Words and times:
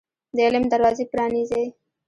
د 0.35 0.37
علم 0.47 0.63
دروازي 0.71 1.05
پرانيزۍ 1.11 1.65